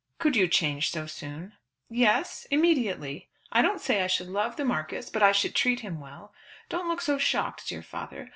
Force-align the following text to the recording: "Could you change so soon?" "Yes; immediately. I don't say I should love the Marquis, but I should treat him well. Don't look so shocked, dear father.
"Could 0.17 0.35
you 0.35 0.47
change 0.47 0.89
so 0.89 1.05
soon?" 1.05 1.53
"Yes; 1.87 2.47
immediately. 2.49 3.29
I 3.51 3.61
don't 3.61 3.79
say 3.79 4.01
I 4.01 4.07
should 4.07 4.29
love 4.29 4.55
the 4.55 4.65
Marquis, 4.65 5.03
but 5.13 5.21
I 5.21 5.31
should 5.31 5.53
treat 5.53 5.81
him 5.81 5.99
well. 5.99 6.33
Don't 6.69 6.87
look 6.87 7.01
so 7.01 7.19
shocked, 7.19 7.67
dear 7.67 7.83
father. 7.83 8.29